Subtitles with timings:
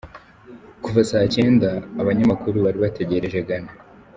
[0.83, 1.69] Kuva saa cyenda,
[2.01, 3.71] abanyamakuru bari bategereje Ghana.